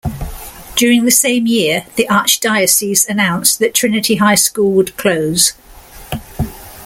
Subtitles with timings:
[0.75, 5.53] During the same year, the archdiocese announced that Trinity High School would close.